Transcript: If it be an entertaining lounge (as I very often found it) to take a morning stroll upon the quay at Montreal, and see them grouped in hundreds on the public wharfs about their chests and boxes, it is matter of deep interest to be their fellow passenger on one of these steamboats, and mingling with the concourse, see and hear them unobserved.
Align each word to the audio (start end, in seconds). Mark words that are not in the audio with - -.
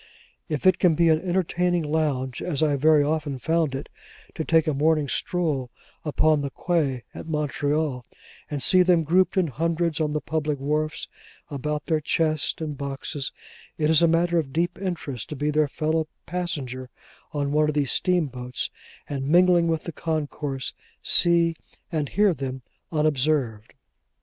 If 0.49 0.65
it 0.65 0.79
be 0.95 1.09
an 1.09 1.21
entertaining 1.21 1.83
lounge 1.83 2.41
(as 2.41 2.63
I 2.63 2.75
very 2.75 3.03
often 3.03 3.37
found 3.37 3.75
it) 3.75 3.87
to 4.33 4.43
take 4.43 4.65
a 4.65 4.73
morning 4.73 5.07
stroll 5.07 5.69
upon 6.03 6.41
the 6.41 6.49
quay 6.49 7.03
at 7.13 7.27
Montreal, 7.27 8.03
and 8.49 8.63
see 8.63 8.81
them 8.81 9.03
grouped 9.03 9.37
in 9.37 9.45
hundreds 9.45 10.01
on 10.01 10.13
the 10.13 10.19
public 10.19 10.57
wharfs 10.57 11.07
about 11.51 11.85
their 11.85 12.01
chests 12.01 12.59
and 12.59 12.75
boxes, 12.75 13.31
it 13.77 13.91
is 13.91 14.01
matter 14.07 14.39
of 14.39 14.51
deep 14.51 14.79
interest 14.81 15.29
to 15.29 15.35
be 15.35 15.51
their 15.51 15.67
fellow 15.67 16.07
passenger 16.25 16.89
on 17.31 17.51
one 17.51 17.69
of 17.69 17.75
these 17.75 17.91
steamboats, 17.91 18.71
and 19.07 19.27
mingling 19.27 19.67
with 19.67 19.83
the 19.83 19.91
concourse, 19.91 20.73
see 21.03 21.55
and 21.91 22.09
hear 22.09 22.33
them 22.33 22.63
unobserved. 22.91 23.75